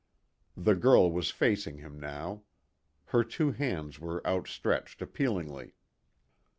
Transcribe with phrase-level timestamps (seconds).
[0.57, 2.41] The girl was facing him now.
[3.05, 5.75] Her two hands were outstretched appealingly.